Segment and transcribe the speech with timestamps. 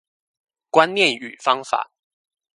[0.71, 1.91] 觀念與方法